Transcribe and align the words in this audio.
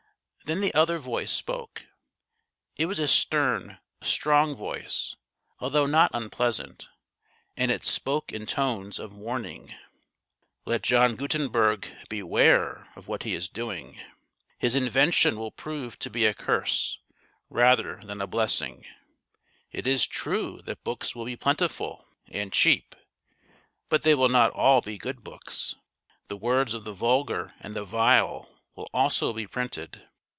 Then 0.45 0.59
the 0.59 0.73
other 0.73 0.99
voice 0.99 1.31
spoke. 1.31 1.85
It 2.75 2.85
was 2.87 2.99
a 2.99 3.07
stern, 3.07 3.77
strong 4.03 4.53
voice, 4.53 5.15
although 5.59 5.85
not 5.85 6.11
unpleasant, 6.13 6.89
and 7.55 7.71
it 7.71 7.85
spoke 7.85 8.33
in 8.33 8.45
tones 8.47 8.99
of 8.99 9.13
warning." 9.13 9.73
Let 10.65 10.81
John 10.81 11.15
Gutenberg 11.15 11.87
beware 12.09 12.89
of 12.97 13.07
what 13.07 13.23
he 13.23 13.33
is 13.33 13.47
doing. 13.47 14.01
His 14.59 14.75
invention 14.75 15.37
will 15.37 15.51
prove 15.51 15.97
to 15.99 16.09
be 16.09 16.25
a 16.25 16.33
curse 16.33 16.99
rather 17.49 18.01
than 18.03 18.19
a 18.19 18.27
blessing. 18.27 18.83
It 19.71 19.87
is 19.87 20.05
true 20.05 20.59
that 20.65 20.83
books 20.83 21.15
will 21.15 21.23
be 21.23 21.37
plentiful 21.37 22.09
and 22.29 22.51
cheap, 22.51 22.93
but 23.87 24.01
they 24.03 24.15
will 24.15 24.27
not 24.27 24.51
all 24.51 24.81
be 24.81 24.97
good 24.97 25.23
books. 25.23 25.75
The 26.27 26.35
words 26.35 26.73
of 26.73 26.83
the 26.83 26.93
vulgar 26.93 27.53
and 27.61 27.73
the 27.73 27.85
vile 27.85 28.49
will 28.75 28.89
also 28.91 29.31
be 29.31 29.47
printed. 29.47 30.09